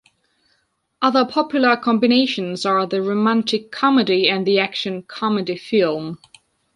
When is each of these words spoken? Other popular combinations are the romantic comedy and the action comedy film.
Other 1.03 1.25
popular 1.25 1.77
combinations 1.77 2.65
are 2.65 2.87
the 2.87 3.03
romantic 3.03 3.69
comedy 3.71 4.27
and 4.27 4.47
the 4.47 4.57
action 4.59 5.03
comedy 5.03 5.55
film. 5.57 6.17